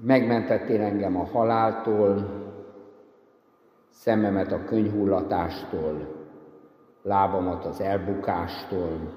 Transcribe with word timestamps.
Megmentettél 0.00 0.80
engem 0.80 1.16
a 1.16 1.24
haláltól, 1.24 2.46
szememet 3.90 4.52
a 4.52 4.64
könyhullatástól, 4.64 6.16
lábamat 7.02 7.64
az 7.64 7.80
elbukástól, 7.80 9.14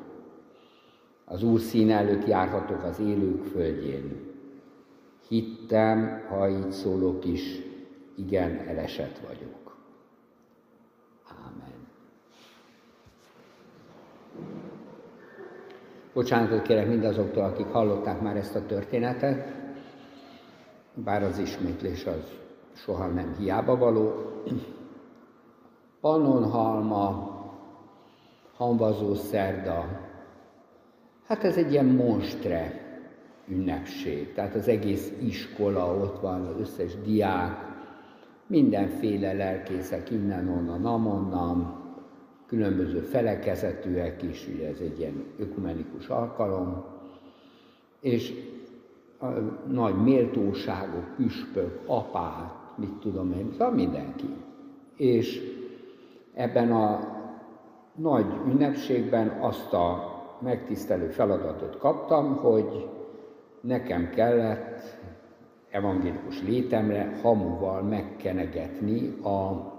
az 1.26 1.44
Úr 1.44 1.60
szín 1.60 1.92
előtt 1.92 2.28
járhatok 2.28 2.84
az 2.84 3.00
élők 3.00 3.44
földjén. 3.44 4.30
Hittem, 5.28 6.26
ha 6.30 6.50
így 6.50 6.72
szólok 6.72 7.26
is, 7.26 7.60
igen, 8.16 8.58
elesett 8.68 9.20
vagyok. 9.28 9.78
Ámen. 11.46 11.88
Bocsánatot 16.14 16.62
kérek 16.62 16.88
mindazoktól, 16.88 17.44
akik 17.44 17.68
hallották 17.68 18.22
már 18.22 18.36
ezt 18.36 18.56
a 18.56 18.66
történetet, 18.66 19.61
bár 20.94 21.24
az 21.24 21.38
ismétlés 21.38 22.06
az 22.06 22.40
soha 22.74 23.08
nem 23.08 23.36
hiába 23.40 23.78
való. 23.78 24.14
Pannonhalma, 26.02 27.30
Hanvazó 28.58 29.14
szerda, 29.14 29.86
hát 31.26 31.44
ez 31.44 31.58
egy 31.58 31.72
ilyen 31.72 31.86
monstre 31.86 32.82
ünnepség. 33.48 34.34
Tehát 34.34 34.56
az 34.56 34.68
egész 34.68 35.12
iskola 35.22 35.96
ott 35.96 36.20
van, 36.20 36.46
az 36.46 36.60
összes 36.60 37.02
diák, 37.02 37.70
mindenféle 38.48 39.34
lelkészek 39.34 40.10
innen-onnan, 40.10 40.86
amonnan, 40.86 41.80
különböző 42.48 43.00
felekezetűek 43.00 44.22
is, 44.24 44.48
ugye 44.48 44.68
ez 44.68 44.80
egy 44.80 45.00
ilyen 45.00 45.26
ökumenikus 45.40 46.08
alkalom, 46.08 46.86
és 48.00 48.34
nagy 49.68 49.96
méltóságok, 49.96 51.16
püspök, 51.16 51.80
apák, 51.86 52.52
mit 52.76 52.94
tudom 53.00 53.32
én, 53.32 53.52
szóval 53.52 53.72
mindenki. 53.72 54.36
És 54.96 55.42
ebben 56.34 56.72
a 56.72 57.00
nagy 57.96 58.26
ünnepségben 58.48 59.28
azt 59.28 59.74
a 59.74 60.10
megtisztelő 60.40 61.08
feladatot 61.08 61.78
kaptam, 61.78 62.36
hogy 62.36 62.90
nekem 63.62 64.10
kellett 64.10 65.00
evangélikus 65.70 66.44
létemre 66.44 67.20
hamuval 67.22 67.82
megkenegetni 67.82 69.08
a 69.24 69.72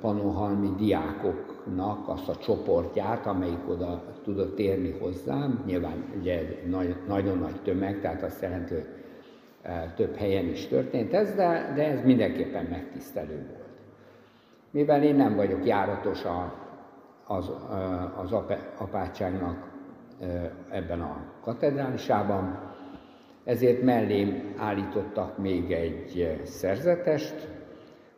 panohalmi 0.00 0.70
diákoknak 0.78 2.08
azt 2.08 2.28
a 2.28 2.36
csoportját, 2.36 3.26
amelyik 3.26 3.68
oda 3.68 4.02
tudott 4.24 4.58
érni 4.58 4.90
hozzám. 5.00 5.62
Nyilván 5.66 6.04
ugye 6.20 6.42
nagy, 6.68 6.96
nagyon 7.06 7.38
nagy 7.38 7.62
tömeg, 7.62 8.00
tehát 8.00 8.22
azt 8.22 8.42
jelenti, 8.42 8.74
hogy 8.74 8.86
több 9.96 10.16
helyen 10.16 10.44
is 10.44 10.66
történt 10.66 11.12
ez, 11.12 11.34
de, 11.34 11.72
de 11.74 11.90
ez 11.90 12.04
mindenképpen 12.04 12.64
megtisztelő 12.64 13.46
volt. 13.48 13.68
Mivel 14.70 15.02
én 15.02 15.14
nem 15.14 15.36
vagyok 15.36 15.66
járatos 15.66 16.24
a, 16.24 16.54
az, 17.26 17.50
az 18.16 18.32
apátságnak 18.78 19.70
ebben 20.70 21.00
a 21.00 21.16
katedrálisában, 21.40 22.68
ezért 23.44 23.82
mellém 23.82 24.54
állítottak 24.56 25.38
még 25.38 25.72
egy 25.72 26.40
szerzetest, 26.44 27.48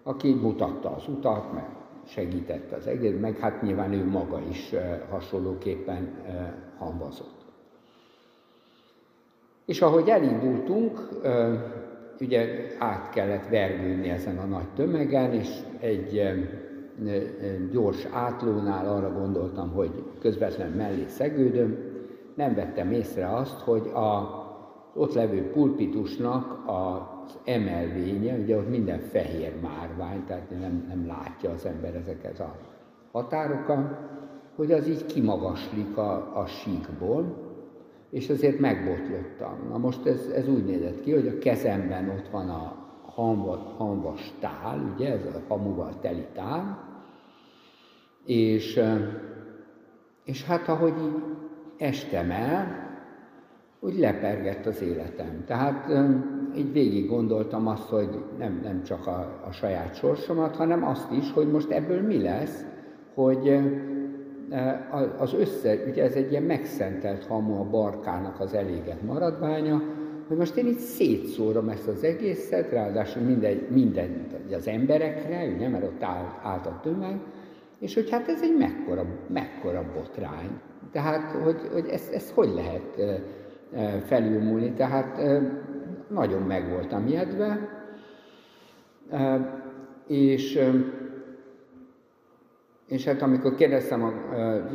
aki 0.02 0.34
mutatta 0.34 0.90
az 0.90 1.08
utat, 1.08 1.52
meg 1.52 1.66
segítette 2.06 2.76
az 2.76 2.86
egész, 2.86 3.20
meg 3.20 3.38
hát 3.38 3.62
nyilván 3.62 3.92
ő 3.92 4.08
maga 4.08 4.40
is 4.48 4.74
hasonlóképpen 5.10 6.08
hamvazott. 6.78 7.40
És 9.64 9.82
ahogy 9.82 10.08
elindultunk, 10.08 11.08
ugye 12.20 12.66
át 12.78 13.10
kellett 13.10 13.48
vergődni 13.48 14.08
ezen 14.08 14.38
a 14.38 14.44
nagy 14.44 14.68
tömegen, 14.74 15.32
és 15.32 15.48
egy 15.80 16.22
gyors 17.70 18.04
átlónál 18.12 18.88
arra 18.88 19.12
gondoltam, 19.12 19.70
hogy 19.70 20.02
közvetlen 20.20 20.70
mellé 20.70 21.04
szegődöm, 21.06 21.78
nem 22.34 22.54
vettem 22.54 22.92
észre 22.92 23.36
azt, 23.36 23.60
hogy 23.60 23.86
a 23.86 24.40
ott 24.94 25.14
levő 25.14 25.50
pulpitusnak 25.50 26.68
az 27.26 27.38
emelvénye, 27.44 28.34
ugye 28.34 28.56
ott 28.56 28.68
minden 28.68 28.98
fehér 28.98 29.52
márvány, 29.60 30.24
tehát 30.24 30.50
nem, 30.50 30.84
nem 30.88 31.06
látja 31.06 31.50
az 31.50 31.66
ember 31.66 31.94
ezeket 31.94 32.40
a 32.40 32.56
határokat, 33.12 33.98
hogy 34.56 34.72
az 34.72 34.88
így 34.88 35.06
kimagaslik 35.06 35.96
a, 35.96 36.38
a 36.40 36.46
síkból, 36.46 37.50
és 38.10 38.28
azért 38.28 38.58
megbotlottam. 38.58 39.68
Na 39.68 39.78
most 39.78 40.06
ez, 40.06 40.26
ez 40.34 40.48
úgy 40.48 40.64
nézett 40.64 41.00
ki, 41.00 41.12
hogy 41.12 41.26
a 41.26 41.38
kezemben 41.38 42.08
ott 42.08 42.28
van 42.28 42.48
a 42.48 42.82
hamva, 43.04 43.56
hamvas 43.76 44.32
tál, 44.40 44.92
ugye, 44.94 45.12
ez 45.12 45.24
a 45.24 45.40
hamuval 45.48 45.98
teli 46.00 46.26
tál, 46.34 46.90
és, 48.24 48.80
és 50.24 50.44
hát 50.44 50.68
ahogy 50.68 50.94
így 51.02 51.22
estem 51.76 52.30
el, 52.30 52.81
úgy 53.84 53.98
lepergett 53.98 54.66
az 54.66 54.82
életem. 54.82 55.44
Tehát 55.46 55.92
így 56.56 56.72
végig 56.72 57.08
gondoltam 57.08 57.66
azt, 57.66 57.88
hogy 57.88 58.08
nem, 58.38 58.60
nem 58.62 58.82
csak 58.82 59.06
a, 59.06 59.42
a 59.48 59.52
saját 59.52 59.94
sorsomat, 59.94 60.56
hanem 60.56 60.84
azt 60.84 61.12
is, 61.12 61.32
hogy 61.32 61.50
most 61.50 61.70
ebből 61.70 62.00
mi 62.00 62.22
lesz, 62.22 62.64
hogy 63.14 63.60
az 65.18 65.34
össze, 65.34 65.74
ugye 65.88 66.02
ez 66.02 66.14
egy 66.14 66.30
ilyen 66.30 66.42
megszentelt 66.42 67.24
hamu 67.24 67.60
a 67.60 67.64
barkának 67.70 68.40
az 68.40 68.54
eléget 68.54 69.02
maradványa, 69.02 69.82
hogy 70.28 70.36
most 70.36 70.56
én 70.56 70.66
itt 70.66 70.78
szétszórom 70.78 71.68
ezt 71.68 71.88
az 71.88 72.04
egészet, 72.04 72.70
ráadásul 72.70 73.22
minden, 73.22 73.66
minden 73.70 74.26
az 74.52 74.68
emberekre, 74.68 75.46
ugye, 75.54 75.68
mert 75.68 75.84
ott 75.84 76.02
állt, 76.02 76.38
állt 76.42 76.66
a 76.66 76.80
tömeg, 76.82 77.20
és 77.78 77.94
hogy 77.94 78.10
hát 78.10 78.28
ez 78.28 78.42
egy 78.42 78.56
mekkora, 78.58 79.04
mekkora 79.28 79.84
botrány. 79.94 80.50
Tehát, 80.92 81.32
hogy, 81.32 81.60
hogy 81.72 81.88
ezt, 81.88 82.12
ezt 82.12 82.30
hogy 82.30 82.50
lehet 82.54 83.20
felülmúlni, 84.04 84.72
tehát 84.72 85.20
nagyon 86.08 86.42
meg 86.42 86.70
voltam 86.70 87.06
ijedve, 87.06 87.68
és, 90.06 90.58
és 92.86 93.04
hát 93.04 93.22
amikor 93.22 93.54
kérdeztem 93.54 94.02
az 94.02 94.12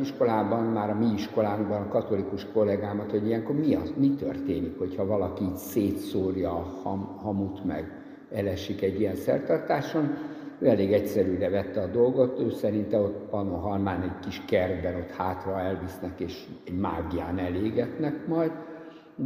iskolában, 0.00 0.64
már 0.64 0.90
a 0.90 0.94
mi 0.94 1.12
iskolánkban, 1.14 1.82
a 1.82 1.88
katolikus 1.88 2.46
kollégámat, 2.52 3.10
hogy 3.10 3.26
ilyenkor 3.26 3.54
mi, 3.54 3.74
az, 3.74 3.92
mi 3.96 4.14
történik, 4.14 4.78
hogyha 4.78 5.06
valaki 5.06 5.44
így 5.44 5.56
szétszórja 5.56 6.50
a 6.50 6.66
ham, 6.82 7.18
hamut, 7.22 7.64
meg 7.64 7.92
elesik 8.32 8.82
egy 8.82 9.00
ilyen 9.00 9.14
szertartáson, 9.14 10.16
ő 10.58 10.66
elég 10.66 10.92
egyszerűre 10.92 11.50
vette 11.50 11.80
a 11.80 11.86
dolgot, 11.86 12.40
ő 12.40 12.50
szerinte 12.50 12.98
ott 12.98 13.28
Panohalmán 13.30 14.02
egy 14.02 14.24
kis 14.24 14.42
kertben 14.46 14.94
ott 14.94 15.10
hátra 15.10 15.60
elvisznek, 15.60 16.20
és 16.20 16.44
egy 16.66 16.78
mágián 16.78 17.38
elégetnek 17.38 18.26
majd, 18.26 18.52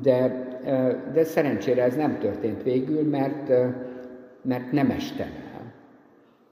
de, 0.00 0.48
de 1.12 1.24
szerencsére 1.24 1.82
ez 1.82 1.96
nem 1.96 2.18
történt 2.18 2.62
végül, 2.62 3.08
mert, 3.08 3.48
mert 4.42 4.72
nem 4.72 4.90
estem 4.90 5.28
el. 5.54 5.72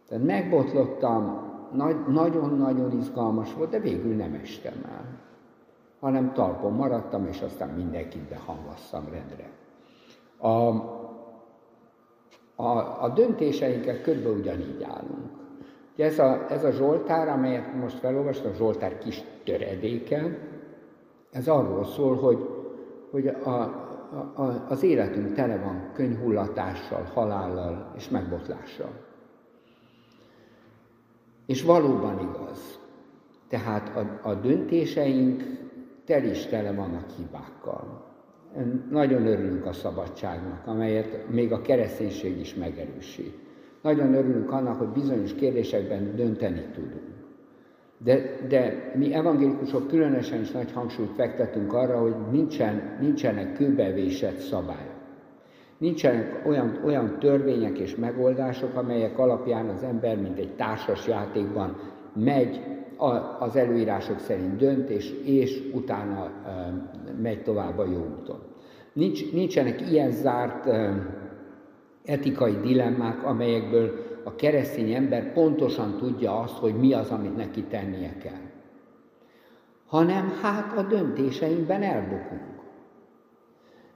Tehát 0.08 0.24
megbotlottam, 0.24 1.48
nagyon-nagyon 2.08 2.98
izgalmas 2.98 3.54
volt, 3.54 3.70
de 3.70 3.78
végül 3.78 4.14
nem 4.14 4.38
estem 4.42 4.84
el, 4.84 5.04
hanem 6.00 6.32
talpon 6.32 6.72
maradtam, 6.72 7.26
és 7.26 7.40
aztán 7.40 7.68
mindenkit 7.68 8.28
behanvasztam 8.28 9.04
rendre. 9.10 9.50
A, 10.36 10.48
a, 12.62 13.02
a 13.02 13.12
döntéseinket 13.14 14.02
körülbelül 14.02 14.38
ugyanígy 14.38 14.82
állunk. 14.82 15.30
Ugye 15.94 16.04
ez 16.04 16.18
a, 16.18 16.46
ez 16.50 16.64
a 16.64 16.70
Zsoltár, 16.70 17.28
amelyet 17.28 17.74
most 17.74 17.98
felolvastam, 17.98 18.50
a 18.50 18.54
Zsoltár 18.54 18.98
kis 18.98 19.22
töredéke, 19.44 20.38
ez 21.30 21.48
arról 21.48 21.84
szól, 21.84 22.16
hogy 22.16 22.59
hogy 23.10 23.26
a, 23.26 23.60
a, 24.34 24.66
az 24.68 24.82
életünk 24.82 25.34
tele 25.34 25.56
van 25.58 25.90
könyhullatással, 25.92 27.02
halállal 27.02 27.92
és 27.96 28.08
megbotlással. 28.08 28.90
És 31.46 31.62
valóban 31.62 32.18
igaz. 32.18 32.78
Tehát 33.48 33.96
a, 33.96 34.28
a 34.28 34.34
döntéseink 34.34 35.42
tel 36.04 36.24
is 36.24 36.46
tele 36.46 36.72
vannak 36.72 37.10
hibákkal. 37.10 38.08
Nagyon 38.90 39.26
örülünk 39.26 39.66
a 39.66 39.72
szabadságnak, 39.72 40.66
amelyet 40.66 41.28
még 41.28 41.52
a 41.52 41.60
kereszténység 41.60 42.38
is 42.38 42.54
megerősít. 42.54 43.38
Nagyon 43.82 44.14
örülünk 44.14 44.50
annak, 44.50 44.78
hogy 44.78 44.88
bizonyos 44.88 45.34
kérdésekben 45.34 46.16
dönteni 46.16 46.66
tudunk. 46.74 47.19
De, 48.04 48.36
de 48.48 48.92
mi 48.94 49.14
evangélikusok 49.14 49.88
különösen 49.88 50.40
is 50.40 50.50
nagy 50.50 50.72
hangsúlyt 50.72 51.14
fektetünk 51.14 51.72
arra, 51.72 51.98
hogy 51.98 52.14
nincsen, 52.30 52.96
nincsenek 53.00 53.52
kőbevésett 53.52 54.38
szabályok. 54.38 54.98
Nincsenek 55.78 56.42
olyan, 56.46 56.80
olyan 56.84 57.18
törvények 57.18 57.78
és 57.78 57.96
megoldások, 57.96 58.76
amelyek 58.76 59.18
alapján 59.18 59.68
az 59.68 59.82
ember, 59.82 60.16
mint 60.16 60.38
egy 60.38 60.54
társas 60.56 61.06
játékban 61.06 61.76
megy, 62.14 62.60
az 63.38 63.56
előírások 63.56 64.18
szerint 64.18 64.56
dönt, 64.56 64.90
és, 64.90 65.14
és 65.24 65.62
utána 65.74 66.30
megy 67.22 67.42
tovább 67.42 67.78
a 67.78 67.84
jó 67.84 68.06
úton. 68.20 68.38
Nincs, 68.92 69.32
nincsenek 69.32 69.90
ilyen 69.90 70.10
zárt 70.10 70.68
etikai 72.04 72.56
dilemmák, 72.62 73.24
amelyekből 73.24 74.09
a 74.24 74.34
keresztény 74.34 74.92
ember 74.92 75.32
pontosan 75.32 75.96
tudja 75.96 76.38
azt, 76.38 76.56
hogy 76.56 76.74
mi 76.74 76.92
az, 76.92 77.10
amit 77.10 77.36
neki 77.36 77.62
tennie 77.62 78.16
kell. 78.18 78.48
Hanem 79.86 80.38
hát 80.42 80.76
a 80.76 80.82
döntéseinkben 80.82 81.82
elbukunk. 81.82 82.60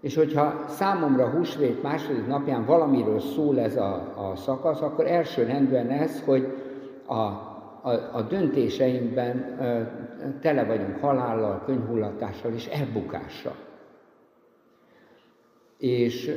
És 0.00 0.14
hogyha 0.14 0.64
számomra 0.68 1.28
húsvét 1.28 1.82
második 1.82 2.26
napján 2.26 2.64
valamiről 2.64 3.20
szól 3.20 3.60
ez 3.60 3.76
a, 3.76 4.12
a 4.30 4.36
szakasz, 4.36 4.80
akkor 4.80 5.06
első 5.06 5.42
rendben 5.42 5.90
ez, 5.90 6.22
hogy 6.24 6.46
a, 7.06 7.14
a, 7.82 8.10
a 8.12 8.22
döntéseinkben 8.22 9.56
ö, 9.60 9.82
tele 10.40 10.64
vagyunk 10.64 11.00
halállal, 11.00 11.62
könyhullatással 11.64 12.52
és 12.52 12.66
elbukással. 12.66 13.56
És, 15.78 16.30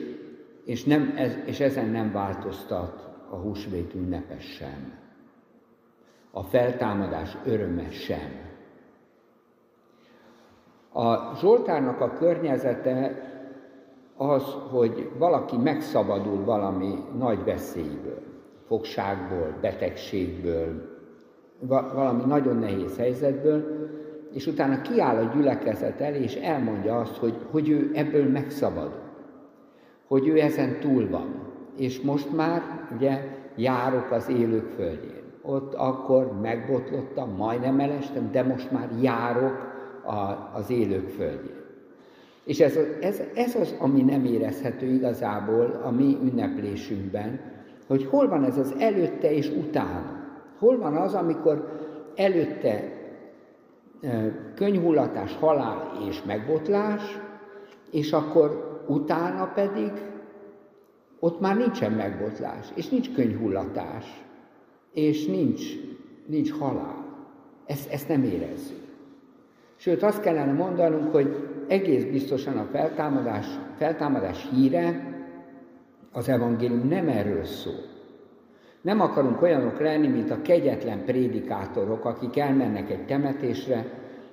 és, 0.66 0.84
nem, 0.84 1.14
ez, 1.18 1.38
és 1.46 1.60
ezen 1.60 1.90
nem 1.90 2.12
változtat 2.12 3.07
a 3.30 3.36
húsvét 3.36 3.94
ünnepes 3.94 4.44
sem. 4.44 4.94
A 6.32 6.44
feltámadás 6.44 7.38
öröme 7.46 7.90
sem. 7.90 8.46
A 10.94 11.36
Zsoltárnak 11.36 12.02
a 12.02 12.14
környezete 12.14 13.22
az, 14.18 14.44
hogy 14.70 15.12
valaki 15.18 15.58
megszabadul 15.58 16.44
valami 16.44 17.04
nagy 17.18 17.44
veszélyből, 17.44 18.22
fogságból, 18.68 19.58
betegségből, 19.62 20.96
valami 21.94 22.24
nagyon 22.26 22.56
nehéz 22.56 22.98
helyzetből, 22.98 23.88
és 24.34 24.48
utána 24.48 24.82
kiáll 24.82 25.16
a 25.16 25.34
gyülekezet 25.34 26.02
elé, 26.02 26.22
és 26.22 26.36
elmondja 26.36 27.00
azt, 27.00 27.18
hogy, 27.18 27.38
hogy 27.52 27.70
ő 27.70 27.92
ebből 27.94 28.30
megszabadul, 28.30 29.02
hogy 30.08 30.28
ő 30.28 30.40
ezen 30.40 30.80
túl 30.80 31.10
van. 31.10 31.47
És 31.78 32.02
most 32.02 32.36
már 32.36 32.62
ugye 32.96 33.22
járok 33.56 34.12
az 34.12 34.30
élők 34.30 34.70
földjén. 34.70 35.24
Ott 35.42 35.74
akkor 35.74 36.40
megbotlottam, 36.42 37.36
majdnem 37.36 37.80
elestem, 37.80 38.30
de 38.32 38.44
most 38.44 38.72
már 38.72 38.90
járok 39.02 39.76
a, 40.06 40.50
az 40.54 40.70
élők 40.70 41.10
földjén. 41.10 41.66
És 42.44 42.60
ez, 42.60 42.78
ez, 43.02 43.22
ez 43.36 43.56
az, 43.56 43.76
ami 43.80 44.02
nem 44.02 44.26
érezhető 44.26 44.86
igazából 44.86 45.82
a 45.84 45.92
mi 45.92 46.18
ünneplésünkben, 46.24 47.40
hogy 47.88 48.06
hol 48.06 48.28
van 48.28 48.44
ez 48.44 48.58
az 48.58 48.76
előtte 48.80 49.32
és 49.32 49.50
utána. 49.50 50.26
Hol 50.60 50.78
van 50.78 50.96
az, 50.96 51.14
amikor 51.14 51.78
előtte 52.16 52.92
könyhullatás, 54.56 55.36
halál 55.36 55.92
és 56.08 56.24
megbotlás, 56.24 57.20
és 57.92 58.14
akkor 58.14 58.82
utána 58.88 59.52
pedig 59.56 59.92
ott 61.20 61.40
már 61.40 61.58
nincsen 61.58 61.92
megbotlás, 61.92 62.68
és 62.74 62.90
nincs 62.90 63.14
könyhullatás, 63.14 64.24
és 64.94 65.26
nincs, 65.26 65.64
nincs 66.26 66.52
halál. 66.52 67.06
Ezt, 67.66 67.92
ezt 67.92 68.08
nem 68.08 68.24
érezzük. 68.24 68.86
Sőt, 69.76 70.04
azt 70.04 70.22
kellene 70.22 70.52
mondanunk, 70.52 71.12
hogy 71.12 71.36
egész 71.68 72.04
biztosan 72.04 72.58
a 72.58 72.68
feltámadás, 72.72 73.46
feltámadás 73.78 74.48
híre, 74.54 75.16
az 76.12 76.30
evangélium 76.30 76.88
nem 76.88 77.08
erről 77.08 77.44
szól. 77.44 77.86
Nem 78.82 79.02
akarunk 79.02 79.42
olyanok 79.42 79.80
lenni, 79.80 80.08
mint 80.08 80.32
a 80.32 80.42
kegyetlen 80.42 81.06
prédikátorok, 81.06 82.06
akik 82.06 82.38
elmennek 82.38 82.90
egy 82.92 83.06
temetésre, 83.06 83.86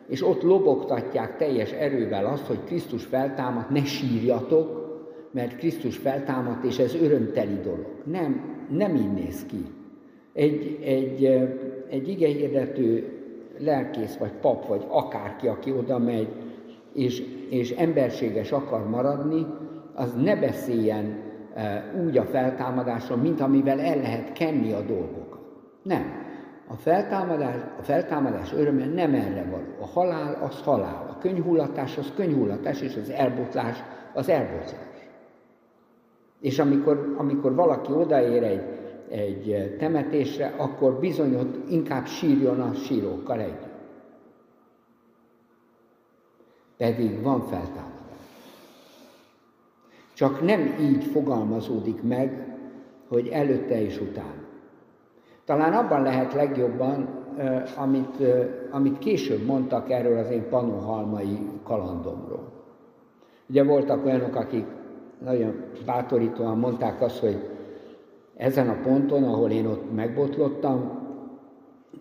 és 0.09 0.23
ott 0.23 0.43
lobogtatják 0.43 1.37
teljes 1.37 1.71
erővel 1.71 2.27
azt, 2.27 2.47
hogy 2.47 2.65
Krisztus 2.65 3.05
feltámadt, 3.05 3.71
ne 3.71 3.85
sírjatok, 3.85 4.84
mert 5.35 5.57
Krisztus 5.57 5.97
feltámadt, 5.97 6.65
és 6.65 6.79
ez 6.79 6.95
örömteli 6.95 7.59
dolog. 7.63 7.91
Nem, 8.05 8.41
nem 8.71 8.95
így 8.95 9.13
néz 9.13 9.47
ki. 9.47 9.65
Egy, 10.33 10.79
egy, 10.85 11.25
egy 11.91 12.09
igehirdető 12.09 13.09
lelkész, 13.59 14.17
vagy 14.17 14.33
pap, 14.41 14.67
vagy 14.67 14.85
akárki, 14.89 15.47
aki 15.47 15.73
oda 15.73 15.99
megy, 15.99 16.29
és, 16.93 17.23
és 17.51 17.71
emberséges 17.71 18.53
akar 18.53 18.89
maradni, 18.89 19.47
az 19.95 20.15
ne 20.23 20.37
beszéljen 20.37 21.23
úgy 22.07 22.19
a 22.19 22.25
feltámadásról, 22.25 23.19
mint 23.19 23.41
amivel 23.41 23.81
el 23.81 23.97
lehet 23.97 24.33
kenni 24.33 24.73
a 24.73 24.81
dolgokat. 24.81 25.41
Nem. 25.83 26.23
A 26.69 26.75
feltámadás, 26.75 27.55
a 27.79 27.83
feltámadás 27.83 28.53
öröme 28.53 28.87
nem 28.87 29.15
erre 29.15 29.47
való. 29.51 29.65
A 29.81 29.87
halál 29.87 30.39
az 30.43 30.63
halál, 30.63 31.07
a 31.11 31.19
könyhullatás 31.19 31.99
az 31.99 32.13
könyhullatás, 32.17 32.81
és 32.81 32.97
az 32.97 33.11
elbotlás 33.11 33.83
az 34.13 34.29
elbotlás. 34.29 34.94
És 36.44 36.58
amikor, 36.58 37.14
amikor 37.17 37.55
valaki 37.55 37.93
odaér 37.93 38.43
egy, 38.43 38.62
egy 39.08 39.76
temetésre, 39.79 40.55
akkor 40.56 40.99
bizony 40.99 41.35
ott 41.35 41.70
inkább 41.70 42.06
sírjon 42.06 42.61
a 42.61 42.75
sírókkal 42.75 43.41
együtt. 43.41 43.75
pedig 46.76 47.23
van 47.23 47.41
feltámadás. 47.41 47.93
Csak 50.14 50.43
nem 50.43 50.75
így 50.81 51.05
fogalmazódik 51.05 52.02
meg, 52.02 52.56
hogy 53.08 53.29
előtte 53.29 53.81
és 53.81 54.00
utána. 54.00 54.43
Talán 55.44 55.73
abban 55.73 56.02
lehet 56.02 56.32
legjobban, 56.32 57.08
amit, 57.76 58.23
amit 58.70 58.99
később 58.99 59.44
mondtak 59.44 59.91
erről 59.91 60.19
az 60.19 60.31
én 60.31 60.49
panohalmai 60.49 61.38
kalandomról. 61.62 62.52
Ugye 63.49 63.64
voltak 63.64 64.05
olyanok, 64.05 64.37
akik 64.37 64.67
nagyon 65.25 65.55
bátorítóan 65.87 66.59
mondták 66.59 67.03
azt, 67.03 67.19
hogy 67.19 67.49
ezen 68.37 68.69
a 68.69 68.81
ponton, 68.83 69.25
ahol 69.25 69.51
én 69.51 69.67
ott 69.67 69.95
megbotlottam, 69.95 71.03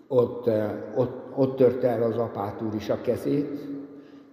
ott, 0.07 0.49
ott, 0.95 1.37
ott 1.37 1.55
törte 1.55 1.87
el 1.87 2.03
az 2.03 2.17
apát 2.17 2.61
úr 2.61 2.73
is 2.75 2.89
a 2.89 3.01
kezét, 3.01 3.73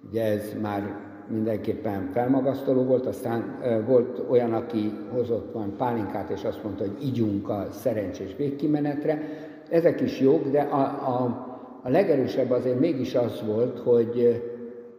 Ugye 0.08 0.24
ez 0.24 0.54
már 0.62 0.96
mindenképpen 1.28 2.10
felmagasztaló 2.12 2.82
volt, 2.82 3.06
aztán 3.06 3.58
volt 3.86 4.22
olyan, 4.28 4.52
aki 4.52 4.92
hozott 5.12 5.52
van 5.52 5.74
pálinkát, 5.76 6.30
és 6.30 6.44
azt 6.44 6.62
mondta, 6.62 6.84
hogy 6.84 7.06
igyunk 7.06 7.48
a 7.48 7.66
szerencsés 7.70 8.36
végkimenetre. 8.36 9.22
Ezek 9.68 10.00
is 10.00 10.20
jók, 10.20 10.48
de 10.48 10.60
a, 10.60 10.80
a, 10.80 11.46
a 11.82 11.88
legerősebb 11.88 12.50
azért 12.50 12.80
mégis 12.80 13.14
az 13.14 13.42
volt, 13.46 13.78
hogy, 13.78 14.42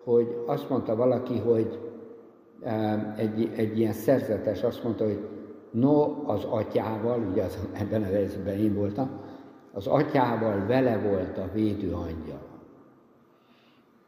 hogy 0.03 0.37
azt 0.45 0.69
mondta 0.69 0.95
valaki, 0.95 1.37
hogy 1.37 1.79
egy, 3.15 3.51
egy 3.55 3.79
ilyen 3.79 3.93
szerzetes 3.93 4.63
azt 4.63 4.83
mondta, 4.83 5.03
hogy 5.03 5.27
no 5.71 6.23
az 6.25 6.43
atyával, 6.43 7.27
ugye 7.31 7.43
az, 7.43 7.57
ebben 7.73 8.01
a 8.01 8.05
helyzetben 8.05 8.57
én 8.57 8.73
voltam, 8.73 9.09
az 9.73 9.87
atyával 9.87 10.65
vele 10.65 10.97
volt 10.97 11.37
a 11.37 11.49
védő 11.53 11.93
angyal 11.93 12.49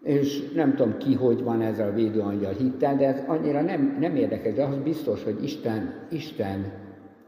és 0.03 0.51
nem 0.53 0.75
tudom 0.75 0.98
ki, 0.98 1.13
hogy 1.13 1.43
van 1.43 1.62
ezzel 1.62 1.89
a 1.89 1.93
védőangyal 1.93 2.53
hittel, 2.53 2.95
de 2.95 3.07
ez 3.07 3.24
annyira 3.27 3.62
nem, 3.62 3.98
nem 4.00 4.15
érdekes, 4.15 4.53
de 4.53 4.63
az 4.63 4.77
biztos, 4.83 5.24
hogy 5.24 5.43
Isten, 5.43 6.07
Isten 6.10 6.74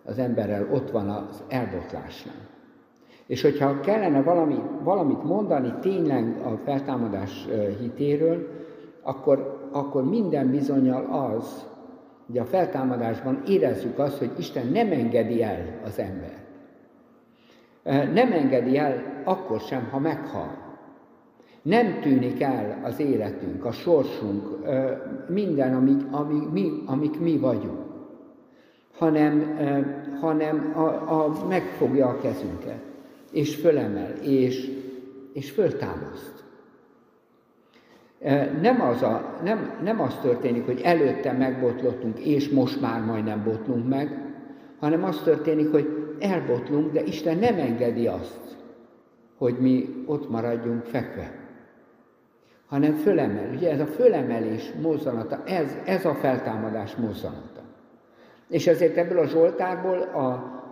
az 0.06 0.18
emberrel 0.18 0.68
ott 0.72 0.92
van 0.92 1.10
az 1.10 1.44
elbotlásnál. 1.48 2.48
És 3.26 3.42
hogyha 3.42 3.80
kellene 3.80 4.22
valami, 4.22 4.56
valamit 4.84 5.24
mondani 5.24 5.74
tényleg 5.82 6.42
a 6.44 6.58
feltámadás 6.66 7.48
hitéről, 7.80 8.48
akkor, 9.08 9.70
akkor 9.72 10.04
minden 10.10 10.52
bizonyal 10.52 11.06
az, 11.06 11.66
hogy 12.26 12.38
a 12.38 12.46
feltámadásban 12.46 13.42
érezzük 13.48 14.00
azt, 14.00 14.18
hogy 14.18 14.32
Isten 14.38 14.68
nem 14.68 14.92
engedi 14.92 15.44
el 15.44 15.80
az 15.86 16.00
embert. 16.00 16.44
Nem 18.14 18.32
engedi 18.32 18.78
el 18.78 19.22
akkor 19.24 19.60
sem, 19.60 19.88
ha 19.92 20.00
meghal. 20.00 20.64
Nem 21.62 22.00
tűnik 22.02 22.42
el 22.42 22.82
az 22.84 23.00
életünk, 23.00 23.66
a 23.66 23.72
sorsunk, 23.72 24.44
minden, 25.28 25.76
amik, 25.76 26.02
amik, 26.12 26.50
mi, 26.52 26.72
amik 26.86 27.20
mi 27.20 27.38
vagyunk, 27.38 27.86
hanem, 28.98 29.58
hanem 30.22 30.74
a, 30.76 30.86
a, 31.14 31.46
megfogja 31.48 32.08
a 32.08 32.18
kezünket, 32.18 32.80
és 33.32 33.56
fölemel, 33.56 34.12
és, 34.22 34.72
és 35.34 35.52
föltámaszt. 35.52 36.45
Nem 38.62 38.82
az, 38.82 39.02
a, 39.02 39.40
nem, 39.44 39.80
nem 39.84 40.02
az 40.02 40.20
történik, 40.22 40.66
hogy 40.66 40.82
előtte 40.84 41.32
megbotlottunk, 41.32 42.20
és 42.20 42.50
most 42.50 42.82
már 42.82 43.02
majdnem 43.02 43.44
botlunk 43.44 43.88
meg, 43.90 44.34
hanem 44.80 45.04
az 45.04 45.22
történik, 45.24 45.72
hogy 45.72 46.16
elbotlunk, 46.20 46.92
de 46.92 47.04
Isten 47.04 47.38
nem 47.38 47.58
engedi 47.58 48.08
azt, 48.08 48.58
hogy 49.38 49.58
mi 49.60 50.04
ott 50.06 50.30
maradjunk 50.30 50.84
fekve 50.84 51.44
hanem 52.70 52.94
fölemel. 52.94 53.50
Ugye 53.54 53.72
ez 53.72 53.80
a 53.80 53.86
fölemelés 53.86 54.74
mozzanata, 54.82 55.44
ez, 55.46 55.76
ez 55.86 56.06
a 56.06 56.14
feltámadás 56.14 56.96
mozzanata. 56.96 57.62
És 58.50 58.68
ezért 58.68 58.98
ebből 58.98 59.20
a 59.20 59.28
Zsoltárból 59.28 59.98
a, 59.98 60.28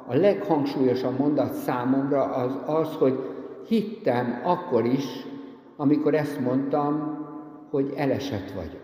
a 0.08 0.16
leghangsúlyosabb 0.16 1.20
mondat 1.20 1.54
számomra 1.54 2.24
az 2.24 2.58
az, 2.66 2.94
hogy 2.96 3.20
hittem 3.68 4.42
akkor 4.44 4.86
is, 4.86 5.26
amikor 5.78 6.14
ezt 6.14 6.40
mondtam, 6.40 7.22
hogy 7.74 7.94
elesett 7.96 8.52
vagyok. 8.52 8.82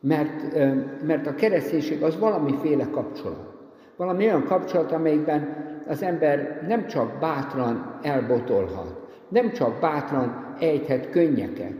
Mert, 0.00 0.54
mert 1.02 1.26
a 1.26 1.34
kereszténység 1.34 2.02
az 2.02 2.18
valamiféle 2.18 2.90
kapcsolat. 2.90 3.54
Valami 3.96 4.24
olyan 4.24 4.44
kapcsolat, 4.44 4.92
amelyikben 4.92 5.56
az 5.88 6.02
ember 6.02 6.64
nem 6.68 6.86
csak 6.86 7.18
bátran 7.20 7.98
elbotolhat, 8.02 9.08
nem 9.28 9.52
csak 9.52 9.80
bátran 9.80 10.56
ejthet 10.60 11.10
könnyeket, 11.10 11.74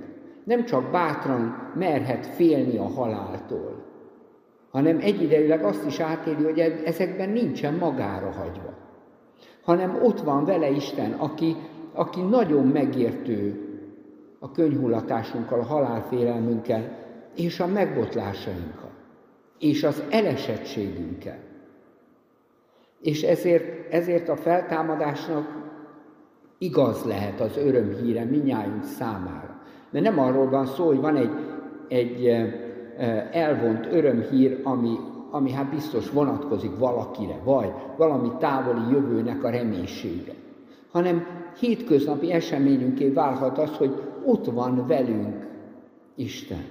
nem 0.45 0.65
csak 0.65 0.91
bátran 0.91 1.73
merhet 1.75 2.27
félni 2.27 2.79
a 2.79 2.89
haláltól, 2.89 3.85
hanem 4.71 4.99
egyidejűleg 5.01 5.65
azt 5.65 5.87
is 5.87 6.01
átéli, 6.01 6.45
hogy 6.45 6.59
ezekben 6.85 7.31
nincsen 7.31 7.75
magára 7.75 8.31
hagyva, 8.31 8.75
hanem 9.63 9.99
ott 10.03 10.21
van 10.21 10.45
vele 10.45 10.71
Isten, 10.71 11.13
aki, 11.13 11.57
aki 11.93 12.21
nagyon 12.21 12.67
megértő 12.67 13.70
a 14.41 14.51
könyhullatásunkkal, 14.51 15.61
a 15.61 15.65
halálfélelmünkkel, 15.65 16.99
és 17.37 17.61
a 17.61 17.67
megbotlásainkkal, 17.67 18.91
és 19.59 19.85
az 19.85 20.03
elesettségünkkel. 20.11 21.39
És 23.03 23.23
ezért, 23.23 23.93
ezért 23.93 24.29
a 24.29 24.37
feltámadásnak 24.37 25.61
igaz 26.59 27.05
lehet 27.05 27.41
az 27.41 27.57
örömhíre 27.57 28.25
minnyájunk 28.25 28.85
számára. 28.85 29.61
De 29.91 30.01
nem 30.01 30.19
arról 30.19 30.49
van 30.49 30.67
szó, 30.67 30.87
hogy 30.87 31.01
van 31.01 31.17
egy, 31.17 31.31
egy 31.89 32.27
elvont 33.33 33.87
örömhír, 33.93 34.61
ami, 34.63 34.97
ami 35.31 35.53
hát 35.53 35.71
biztos 35.71 36.11
vonatkozik 36.11 36.79
valakire, 36.79 37.41
vagy 37.45 37.73
valami 37.97 38.31
távoli 38.39 38.93
jövőnek 38.93 39.45
a 39.45 39.51
reménysége, 39.51 40.33
hanem 40.91 41.27
hétköznapi 41.59 42.33
eseményünké 42.33 43.09
válhat 43.09 43.59
az, 43.59 43.77
hogy 43.77 44.03
ott 44.25 44.47
van 44.47 44.87
velünk 44.87 45.47
Isten. 46.15 46.65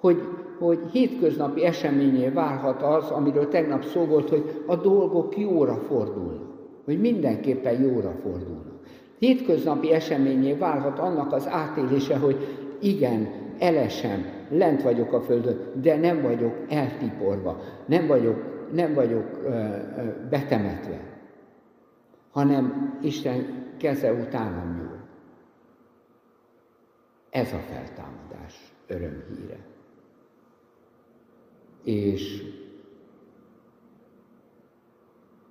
Hogy, 0.00 0.22
hogy 0.58 0.78
hétköznapi 0.92 1.64
eseményé 1.64 2.28
válhat 2.28 2.82
az, 2.82 3.10
amiről 3.10 3.48
tegnap 3.48 3.84
szó 3.84 4.04
volt, 4.04 4.28
hogy 4.28 4.62
a 4.66 4.76
dolgok 4.76 5.38
jóra 5.38 5.74
fordulnak, 5.74 6.48
hogy 6.84 7.00
mindenképpen 7.00 7.80
jóra 7.82 8.12
fordulnak. 8.22 8.78
Hétköznapi 9.18 9.92
eseményé 9.92 10.52
válhat 10.52 10.98
annak 10.98 11.32
az 11.32 11.48
átélése, 11.48 12.16
hogy 12.16 12.36
igen, 12.80 13.28
elesem, 13.58 14.24
lent 14.50 14.82
vagyok 14.82 15.12
a 15.12 15.20
földön, 15.20 15.58
de 15.82 15.96
nem 15.96 16.22
vagyok 16.22 16.54
eltiporva, 16.68 17.60
nem 17.86 18.06
vagyok, 18.06 18.42
nem 18.72 18.94
vagyok 18.94 19.40
ö, 19.44 19.48
ö, 19.48 19.62
betemetve, 20.30 21.00
hanem 22.30 22.94
Isten 23.02 23.46
keze 23.78 24.12
utánam 24.12 24.76
nyúl. 24.76 24.98
Ez 27.30 27.52
a 27.52 27.58
feltámadás 27.58 28.74
örömhíre. 28.86 29.66
És 31.82 32.42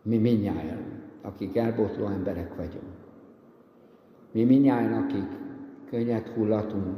mi 0.02 0.18
minnyáján, 0.18 1.04
akik 1.22 1.56
elbotló 1.56 2.06
emberek 2.06 2.56
vagyunk, 2.56 2.98
mi 4.32 4.44
minnyáján, 4.44 5.04
akik 5.04 5.28
könnyed 5.90 6.28
hullatunk, 6.28 6.98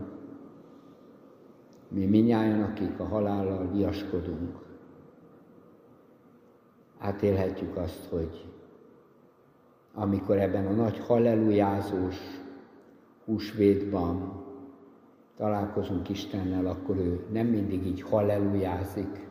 mi 1.88 2.06
minnyáján, 2.06 2.62
akik 2.62 3.00
a 3.00 3.04
halállal 3.04 3.72
viaskodunk, 3.72 4.58
átélhetjük 6.98 7.76
azt, 7.76 8.06
hogy 8.06 8.52
amikor 9.94 10.38
ebben 10.38 10.68
a 10.68 10.72
nagy 10.72 11.00
hallelujázós 11.00 12.18
húsvétban 13.26 14.41
találkozunk 15.42 16.10
Istennel, 16.10 16.66
akkor 16.66 16.98
ő 16.98 17.26
nem 17.32 17.48
mindig 17.48 17.86
így 17.86 18.02
hallelujázik, 18.02 19.28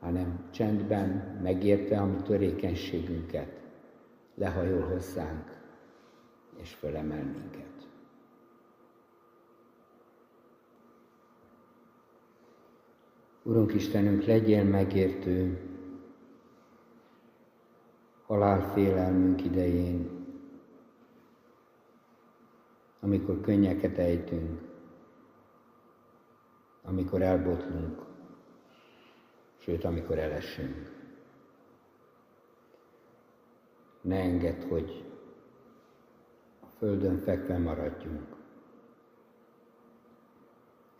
hanem 0.00 0.48
csendben 0.50 1.38
megérte 1.42 2.00
a 2.00 2.06
mi 2.06 2.16
törékenységünket, 2.22 3.62
lehajol 4.34 4.82
hozzánk, 4.82 5.60
és 6.56 6.74
fölemel 6.74 7.24
minket. 7.24 7.88
Urunk 13.42 13.74
Istenünk, 13.74 14.24
legyél 14.24 14.64
megértő 14.64 15.60
halálfélelmünk 18.26 19.44
idején, 19.44 20.13
amikor 23.04 23.40
könnyeket 23.40 23.98
ejtünk, 23.98 24.60
amikor 26.82 27.22
elbotlunk, 27.22 28.02
sőt, 29.58 29.84
amikor 29.84 30.18
elesünk. 30.18 30.92
Ne 34.00 34.20
engedd, 34.20 34.68
hogy 34.68 35.04
földön 36.78 37.18
fekve 37.18 37.58
maradjunk. 37.58 38.36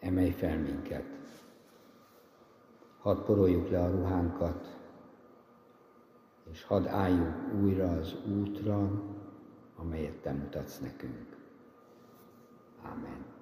Emelj 0.01 0.31
fel 0.31 0.59
minket. 0.59 1.05
Hadd 2.99 3.25
poroljuk 3.25 3.71
le 3.71 3.83
a 3.83 3.91
ruhánkat, 3.91 4.79
és 6.51 6.65
hadd 6.65 6.87
álljunk 6.87 7.63
újra 7.63 7.91
az 7.91 8.15
útra, 8.27 8.91
amelyet 9.77 10.17
Te 10.17 10.33
mutatsz 10.33 10.79
nekünk. 10.79 11.34
Amen. 12.87 13.34